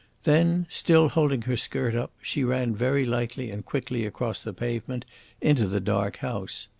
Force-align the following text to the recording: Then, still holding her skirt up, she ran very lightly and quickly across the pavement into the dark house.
Then, 0.23 0.65
still 0.67 1.09
holding 1.09 1.43
her 1.43 1.55
skirt 1.55 1.93
up, 1.93 2.09
she 2.23 2.43
ran 2.43 2.73
very 2.73 3.05
lightly 3.05 3.51
and 3.51 3.63
quickly 3.63 4.03
across 4.03 4.41
the 4.41 4.51
pavement 4.51 5.05
into 5.41 5.67
the 5.67 5.79
dark 5.79 6.17
house. 6.25 6.69